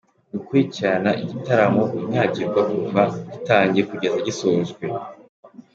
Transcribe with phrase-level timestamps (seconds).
[0.33, 4.83] Gukurikirana igitaramo unyagirwa kuva gitangiye kugeza gisojwe.